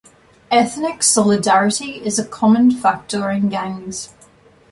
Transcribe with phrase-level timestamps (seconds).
[0.49, 4.09] Ethnic solidarity is a common factor in gangs.